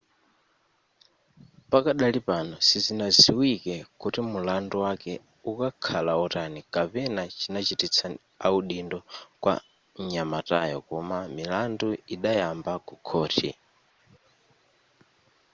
pakadali 1.71 2.19
pano 2.27 2.55
sizinaziwike 2.67 3.75
kuti 4.01 4.19
mulandu 4.31 4.75
wake 4.85 5.13
ukakhala 5.49 6.11
otani 6.25 6.59
kapena 6.73 7.21
chinachitisa 7.39 8.05
audindo 8.47 8.99
kwa 9.43 9.53
nyamatayo 10.11 10.77
koma 10.87 11.17
milandu 11.37 11.87
idayamba 12.15 12.73
ku 12.87 12.95
khohi 13.07 13.51